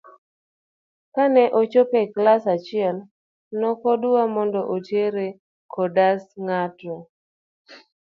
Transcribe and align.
Kane 1.13 1.43
ochopo 1.59 1.95
e 2.03 2.05
klas 2.13 2.43
achiel 2.55 2.97
nokodwar 3.59 4.27
mondo 4.35 4.59
otere 4.75 5.27
kodas 5.73 6.21
n'gato. 6.45 6.95